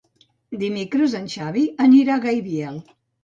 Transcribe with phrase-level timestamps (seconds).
[0.61, 2.81] Dimecres en Xavi anirà a Gaibiel.